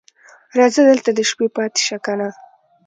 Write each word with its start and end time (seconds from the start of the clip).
راځه 0.57 0.81
دلته 0.89 1.09
د 1.13 1.19
شپې 1.29 1.47
پاتې 1.55 1.79
شه 1.87 1.97
کنه 2.05 2.29